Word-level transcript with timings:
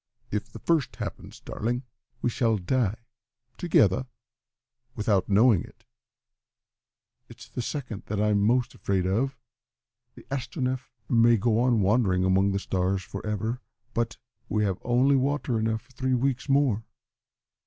"If 0.31 0.49
the 0.51 0.57
first 0.57 0.95
happens, 0.95 1.39
darling, 1.41 1.83
we 2.23 2.31
shall 2.31 2.57
die 2.57 3.01
together 3.55 4.07
without 4.95 5.29
knowing 5.29 5.61
it. 5.63 5.85
It's 7.29 7.47
the 7.47 7.61
second 7.61 8.05
that 8.07 8.19
I'm 8.19 8.41
most 8.41 8.73
afraid 8.73 9.05
of. 9.05 9.37
The 10.15 10.25
Astronef 10.31 10.89
may 11.07 11.37
go 11.37 11.59
on 11.59 11.81
wandering 11.81 12.23
among 12.23 12.51
the 12.51 12.57
stars 12.57 13.03
for 13.03 13.23
ever 13.23 13.61
but 13.93 14.17
we 14.49 14.63
have 14.63 14.79
only 14.81 15.15
water 15.15 15.59
enough 15.59 15.83
for 15.83 15.91
three 15.91 16.15
weeks 16.15 16.49
more. 16.49 16.83